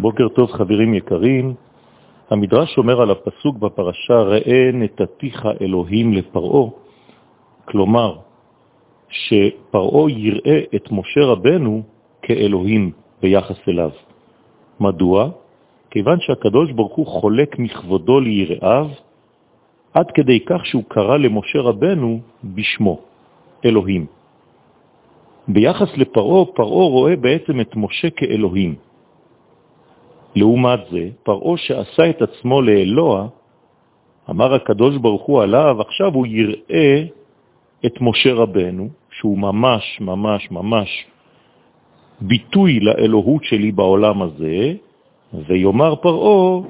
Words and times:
בוקר 0.00 0.28
טוב 0.28 0.52
חברים 0.52 0.94
יקרים, 0.94 1.54
המדרש 2.30 2.78
אומר 2.78 3.02
על 3.02 3.10
הפסוק 3.10 3.58
בפרשה 3.58 4.14
ראה 4.14 4.70
נתתיך 4.72 5.48
אלוהים 5.60 6.12
לפרעו, 6.12 6.72
כלומר 7.64 8.16
שפרעו 9.08 10.08
יראה 10.08 10.60
את 10.74 10.92
משה 10.92 11.20
רבנו 11.20 11.82
כאלוהים 12.22 12.90
ביחס 13.22 13.68
אליו. 13.68 13.90
מדוע? 14.80 15.28
כיוון 15.90 16.20
שהקדוש 16.20 16.72
ברוך 16.72 16.94
הוא 16.94 17.06
חולק 17.06 17.58
מכבודו 17.58 18.20
ליראיו, 18.20 18.88
עד 19.94 20.10
כדי 20.10 20.40
כך 20.40 20.66
שהוא 20.66 20.84
קרא 20.88 21.16
למשה 21.16 21.60
רבנו 21.60 22.20
בשמו, 22.44 23.00
אלוהים. 23.64 24.06
ביחס 25.48 25.96
לפרעו, 25.96 26.52
פרעו 26.54 26.88
רואה 26.88 27.16
בעצם 27.16 27.60
את 27.60 27.76
משה 27.76 28.10
כאלוהים. 28.10 28.74
לעומת 30.36 30.80
זה, 30.90 31.08
פרעו 31.22 31.56
שעשה 31.56 32.10
את 32.10 32.22
עצמו 32.22 32.62
לאלוה, 32.62 33.26
אמר 34.30 34.54
הקדוש 34.54 34.96
ברוך 34.96 35.22
הוא 35.22 35.42
עליו, 35.42 35.76
עכשיו 35.80 36.14
הוא 36.14 36.26
יראה 36.26 37.04
את 37.86 38.00
משה 38.00 38.34
רבנו, 38.34 38.88
שהוא 39.10 39.38
ממש 39.38 39.98
ממש 40.00 40.50
ממש 40.50 41.06
ביטוי 42.20 42.80
לאלוהות 42.80 43.44
שלי 43.44 43.72
בעולם 43.72 44.22
הזה, 44.22 44.74
ויאמר 45.46 45.94
פרעו, 45.96 46.64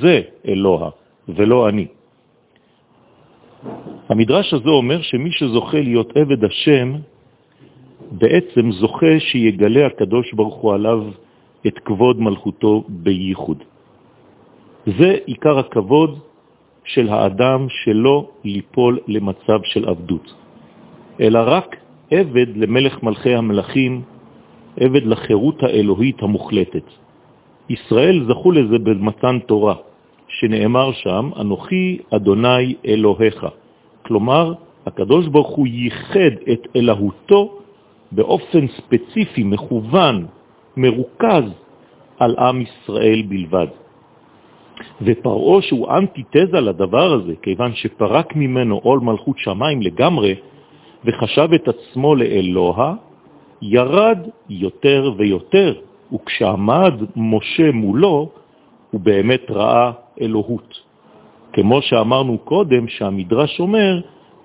זה 0.00 0.20
אלוה 0.48 0.90
ולא 1.28 1.68
אני. 1.68 1.86
המדרש 4.08 4.54
הזה 4.54 4.68
אומר 4.68 5.02
שמי 5.02 5.32
שזוכה 5.32 5.80
להיות 5.80 6.16
עבד 6.16 6.44
השם, 6.44 6.92
בעצם 8.12 8.72
זוכה 8.72 9.20
שיגלה 9.20 9.86
הקדוש 9.86 10.32
ברוך 10.32 10.54
הוא 10.54 10.74
עליו 10.74 11.04
את 11.66 11.78
כבוד 11.78 12.20
מלכותו 12.20 12.84
בייחוד. 12.88 13.64
זה 14.86 15.16
עיקר 15.26 15.58
הכבוד 15.58 16.18
של 16.84 17.08
האדם 17.08 17.66
שלא 17.68 18.28
ליפול 18.44 18.98
למצב 19.06 19.58
של 19.64 19.88
עבדות, 19.88 20.34
אלא 21.20 21.40
רק 21.46 21.76
עבד 22.10 22.46
למלך 22.56 23.02
מלכי 23.02 23.34
המלכים, 23.34 24.02
עבד 24.80 25.06
לחירות 25.06 25.62
האלוהית 25.62 26.22
המוחלטת. 26.22 26.86
ישראל 27.68 28.24
זכו 28.28 28.52
לזה 28.52 28.78
במתן 28.78 29.38
תורה, 29.46 29.74
שנאמר 30.28 30.92
שם, 30.92 31.30
אנוכי 31.40 31.98
אדוני 32.10 32.74
אלוהיך. 32.86 33.46
כלומר, 34.06 34.54
הקדוש 34.86 35.26
ברוך 35.26 35.48
הוא 35.48 35.66
ייחד 35.66 36.34
את 36.52 36.62
אלוהותו 36.76 37.58
באופן 38.12 38.66
ספציפי, 38.68 39.42
מכוון, 39.42 40.26
מרוכז 40.76 41.44
על 42.18 42.36
עם 42.38 42.60
ישראל 42.60 43.22
בלבד. 43.28 43.66
ופרעו 45.02 45.62
שהוא 45.62 45.88
אנטיתזה 45.90 46.60
לדבר 46.60 47.12
הזה, 47.12 47.32
כיוון 47.42 47.74
שפרק 47.74 48.36
ממנו 48.36 48.80
עול 48.82 49.00
מלכות 49.00 49.38
שמיים 49.38 49.82
לגמרי, 49.82 50.34
וחשב 51.04 51.48
את 51.54 51.68
עצמו 51.68 52.14
לאלוה, 52.14 52.94
ירד 53.62 54.18
יותר 54.48 55.12
ויותר, 55.16 55.74
וכשעמד 56.12 56.94
משה 57.16 57.72
מולו, 57.72 58.28
הוא 58.90 59.00
באמת 59.00 59.50
ראה 59.50 59.92
אלוהות. 60.20 60.80
כמו 61.52 61.82
שאמרנו 61.82 62.38
קודם, 62.38 62.88
שהמדרש 62.88 63.60
אומר 63.60 64.00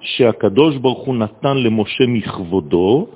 שהקדוש 0.00 0.76
ברוך 0.76 1.06
הוא 1.06 1.14
נתן 1.14 1.56
למשה 1.56 2.04
מכבודו, 2.08 3.06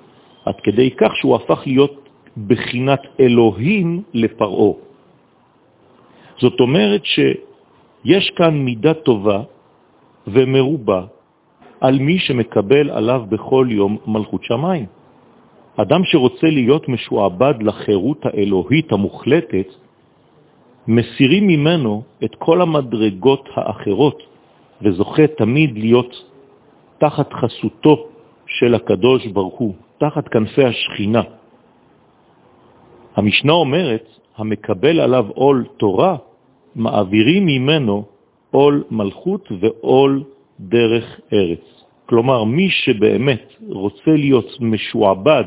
עד 0.44 0.54
כדי 0.62 0.90
כך 0.90 1.10
שהוא 1.16 1.36
הפך 1.36 1.62
להיות 1.66 2.08
בחינת 2.36 3.00
אלוהים 3.20 4.02
לפרעו. 4.14 4.78
זאת 6.38 6.60
אומרת 6.60 7.02
שיש 7.04 8.30
כאן 8.36 8.54
מידה 8.58 8.94
טובה 8.94 9.42
ומרובה 10.26 11.00
על 11.80 11.98
מי 11.98 12.18
שמקבל 12.18 12.90
עליו 12.90 13.22
בכל 13.28 13.66
יום 13.70 13.98
מלכות 14.06 14.44
שמיים. 14.44 14.86
אדם 15.76 16.00
שרוצה 16.04 16.46
להיות 16.46 16.88
משועבד 16.88 17.54
לחירות 17.60 18.26
האלוהית 18.26 18.92
המוחלטת, 18.92 19.68
מסירים 20.88 21.46
ממנו 21.46 22.02
את 22.24 22.34
כל 22.34 22.62
המדרגות 22.62 23.48
האחרות, 23.54 24.22
וזוכה 24.82 25.26
תמיד 25.26 25.78
להיות 25.78 26.12
תחת 26.98 27.32
חסותו 27.32 28.06
של 28.46 28.74
הקדוש 28.74 29.26
ברוך 29.26 29.58
הוא, 29.58 29.74
תחת 29.98 30.28
כנפי 30.28 30.64
השכינה. 30.64 31.39
המשנה 33.16 33.52
אומרת, 33.52 34.08
המקבל 34.36 35.00
עליו 35.00 35.26
עול 35.34 35.64
תורה, 35.76 36.16
מעבירים 36.74 37.46
ממנו 37.46 38.04
עול 38.50 38.84
מלכות 38.90 39.48
ועול 39.60 40.24
דרך 40.60 41.20
ארץ. 41.32 41.84
כלומר, 42.06 42.44
מי 42.44 42.68
שבאמת 42.70 43.54
רוצה 43.68 44.10
להיות 44.10 44.60
משועבד, 44.60 45.44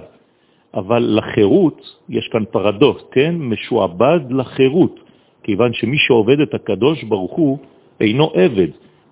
אבל 0.74 1.04
לחירות, 1.18 1.82
יש 2.10 2.28
כאן 2.32 2.44
פרדוקס, 2.52 3.04
כן? 3.12 3.36
משועבד 3.36 4.20
לחירות, 4.30 5.00
כיוון 5.44 5.74
שמי 5.74 5.98
שעובד 5.98 6.40
את 6.40 6.54
הקדוש 6.54 7.04
ברוך 7.04 7.32
הוא 7.32 7.58
אינו 8.02 8.32
עבד, 8.34 8.68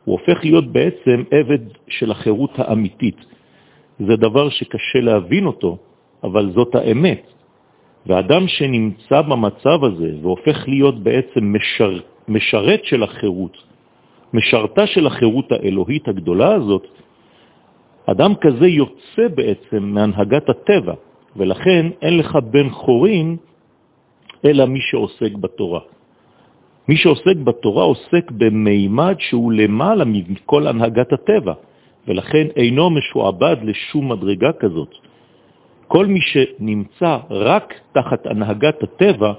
הוא 0.05 0.19
הופך 0.19 0.43
להיות 0.43 0.67
בעצם 0.71 1.23
עבד 1.31 1.59
של 1.87 2.11
החירות 2.11 2.51
האמיתית. 2.57 3.25
זה 3.99 4.15
דבר 4.15 4.49
שקשה 4.49 4.99
להבין 4.99 5.45
אותו, 5.45 5.77
אבל 6.23 6.51
זאת 6.51 6.75
האמת. 6.75 7.21
ואדם 8.05 8.47
שנמצא 8.47 9.21
במצב 9.21 9.83
הזה 9.83 10.11
והופך 10.21 10.67
להיות 10.67 11.03
בעצם 11.03 11.53
משר, 11.53 11.99
משרת 12.27 12.85
של 12.85 13.03
החירות, 13.03 13.57
משרתה 14.33 14.87
של 14.87 15.07
החירות 15.07 15.51
האלוהית 15.51 16.07
הגדולה 16.07 16.53
הזאת, 16.53 16.87
אדם 18.05 18.35
כזה 18.35 18.67
יוצא 18.67 19.27
בעצם 19.35 19.83
מהנהגת 19.83 20.49
הטבע, 20.49 20.93
ולכן 21.35 21.85
אין 22.01 22.17
לך 22.17 22.35
בן 22.35 22.69
חורין 22.69 23.37
אלא 24.45 24.65
מי 24.65 24.79
שעוסק 24.81 25.33
בתורה. 25.39 25.79
מי 26.87 26.97
שעוסק 26.97 27.35
בתורה 27.43 27.83
עוסק 27.83 28.31
במימד 28.31 29.15
שהוא 29.19 29.51
למעלה 29.51 30.05
מכל 30.05 30.67
הנהגת 30.67 31.13
הטבע, 31.13 31.53
ולכן 32.07 32.47
אינו 32.55 32.89
משועבד 32.89 33.57
לשום 33.63 34.11
מדרגה 34.11 34.51
כזאת. 34.59 35.10
כל 35.91 36.05
מי 36.05 36.19
שנמצא 36.21 37.17
רק 37.29 37.73
תחת 37.91 38.25
הנהגת 38.25 38.83
הטבע 38.83 39.33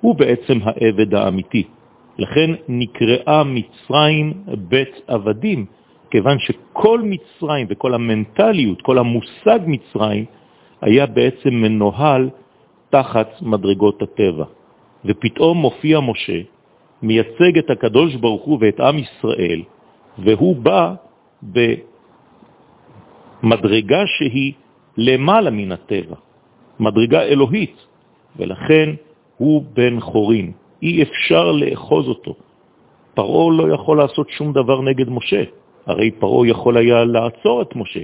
הוא 0.00 0.14
בעצם 0.14 0.58
העבד 0.64 1.14
האמיתי. 1.14 1.62
לכן 2.18 2.50
נקראה 2.68 3.42
מצרים 3.44 4.32
בית 4.58 5.00
עבדים, 5.06 5.66
כיוון 6.10 6.38
שכל 6.38 7.00
מצרים 7.04 7.66
וכל 7.70 7.94
המנטליות, 7.94 8.82
כל 8.82 8.98
המושג 8.98 9.58
מצרים, 9.66 10.24
היה 10.80 11.06
בעצם 11.06 11.50
מנוהל 11.54 12.30
תחת 12.90 13.42
מדרגות 13.42 14.02
הטבע. 14.02 14.44
ופתאום 15.04 15.58
מופיע 15.58 16.00
משה, 16.00 16.40
מייצג 17.02 17.58
את 17.58 17.70
הקדוש 17.70 18.14
ברוך 18.14 18.42
הוא 18.42 18.58
ואת 18.60 18.80
עם 18.80 18.98
ישראל, 18.98 19.62
והוא 20.18 20.56
בא 20.56 20.94
במדרגה 23.42 24.02
שהיא 24.06 24.52
למעלה 24.96 25.50
מן 25.50 25.72
הטבע, 25.72 26.16
מדרגה 26.80 27.22
אלוהית, 27.22 27.76
ולכן 28.36 28.90
הוא 29.36 29.64
בן 29.74 30.00
חורין. 30.00 30.52
אי 30.82 31.02
אפשר 31.02 31.52
לאחוז 31.52 32.08
אותו. 32.08 32.34
פרעו 33.14 33.50
לא 33.50 33.74
יכול 33.74 33.98
לעשות 33.98 34.30
שום 34.30 34.52
דבר 34.52 34.80
נגד 34.80 35.08
משה, 35.08 35.42
הרי 35.86 36.10
פרעו 36.10 36.46
יכול 36.46 36.76
היה 36.76 37.04
לעצור 37.04 37.62
את 37.62 37.76
משה. 37.76 38.00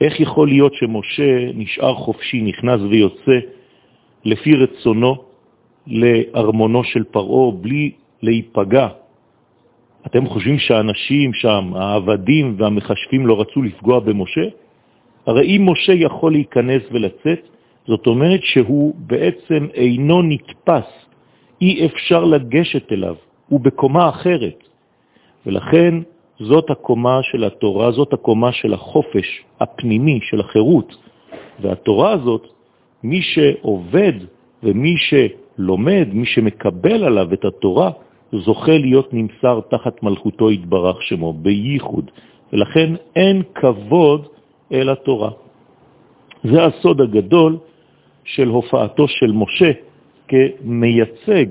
איך 0.00 0.20
יכול 0.20 0.48
להיות 0.48 0.74
שמשה 0.74 1.52
נשאר 1.54 1.94
חופשי, 1.94 2.40
נכנס 2.40 2.80
ויוצא 2.90 3.38
לפי 4.24 4.54
רצונו 4.54 5.16
לארמונו 5.86 6.84
של 6.84 7.04
פרעו 7.04 7.52
בלי 7.52 7.90
להיפגע? 8.22 8.88
אתם 10.06 10.26
חושבים 10.26 10.58
שהאנשים 10.58 11.32
שם, 11.32 11.74
העבדים 11.74 12.54
והמחשבים 12.58 13.26
לא 13.26 13.40
רצו 13.40 13.62
לפגוע 13.62 14.00
במשה? 14.00 14.46
הרי 15.26 15.56
אם 15.56 15.68
משה 15.70 15.92
יכול 15.92 16.32
להיכנס 16.32 16.82
ולצאת, 16.92 17.40
זאת 17.86 18.06
אומרת 18.06 18.40
שהוא 18.42 18.94
בעצם 18.98 19.66
אינו 19.74 20.22
נתפס, 20.22 21.06
אי 21.60 21.86
אפשר 21.86 22.24
לגשת 22.24 22.92
אליו, 22.92 23.14
הוא 23.48 23.60
בקומה 23.60 24.08
אחרת. 24.08 24.62
ולכן 25.46 25.94
זאת 26.38 26.70
הקומה 26.70 27.18
של 27.22 27.44
התורה, 27.44 27.92
זאת 27.92 28.12
הקומה 28.12 28.52
של 28.52 28.74
החופש 28.74 29.42
הפנימי, 29.60 30.18
של 30.22 30.40
החירות. 30.40 30.96
והתורה 31.60 32.12
הזאת, 32.12 32.46
מי 33.02 33.22
שעובד 33.22 34.12
ומי 34.62 34.94
שלומד, 34.96 36.08
מי 36.12 36.26
שמקבל 36.26 37.04
עליו 37.04 37.32
את 37.32 37.44
התורה, 37.44 37.90
זוכה 38.32 38.78
להיות 38.78 39.14
נמסר 39.14 39.60
תחת 39.70 40.02
מלכותו 40.02 40.48
התברך 40.48 41.02
שמו, 41.02 41.32
בייחוד. 41.32 42.10
ולכן 42.52 42.94
אין 43.16 43.42
כבוד 43.54 44.26
אל 44.72 44.90
התורה. 44.90 45.30
זה 46.44 46.64
הסוד 46.64 47.00
הגדול 47.00 47.58
של 48.24 48.48
הופעתו 48.48 49.08
של 49.08 49.32
משה 49.32 49.72
כמייצג 50.28 51.46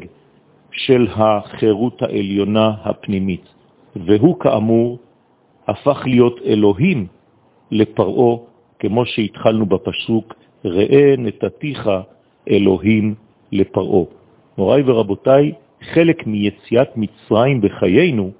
של 0.72 1.08
החירות 1.12 2.02
העליונה 2.02 2.72
הפנימית, 2.84 3.46
והוא 3.96 4.40
כאמור 4.40 5.00
הפך 5.68 6.02
להיות 6.06 6.40
אלוהים 6.46 7.08
לפרעו, 7.72 8.46
כמו 8.80 9.06
שהתחלנו 9.06 9.66
בפסוק, 9.66 10.34
ראה 10.66 11.14
נתתיך 11.18 11.90
אלוהים 12.50 13.16
לפרעו. 13.52 14.08
מוריי 14.58 14.84
ורבותיי, 14.86 15.52
חלק 15.94 16.28
מיציאת 16.28 16.90
מצרים 16.96 17.62
בחיינו 17.62 18.32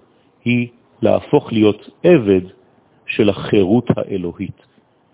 היא 0.46 0.68
להפוך 1.02 1.54
להיות 1.54 1.90
עבד 2.04 2.42
של 3.16 3.30
החירות 3.30 3.86
האלוהית, 3.98 4.62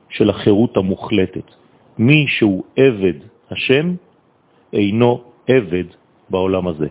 של 0.10 0.30
החירות 0.30 0.78
המוחלטת. 0.78 1.48
מי 1.98 2.26
שהוא 2.28 2.64
עבד 2.78 3.14
השם 3.52 3.96
אינו 4.74 5.22
עבד 5.48 5.84
בעולם 6.30 6.68
הזה. 6.68 6.88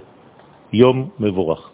יום 0.72 1.10
מבורך. 1.20 1.69